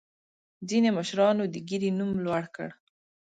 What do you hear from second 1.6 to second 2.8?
ګیرې نوم لوړ کړ.